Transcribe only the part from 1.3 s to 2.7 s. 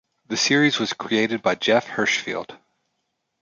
by Jeff Hirschfield.